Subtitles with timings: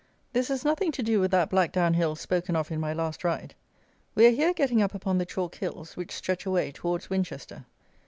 [0.33, 3.23] This has nothing to do with that Black down Hill, spoken of in my last
[3.23, 3.53] ride.
[4.15, 7.65] We are here getting up upon the chalk hills, which stretch away towards Winchester.